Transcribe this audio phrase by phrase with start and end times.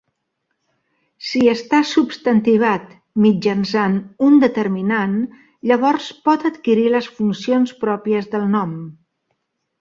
[1.31, 2.87] Si està substantivat
[3.25, 5.13] mitjançant un determinant,
[5.73, 8.75] llavors pot adquirir les funcions pròpies del nom.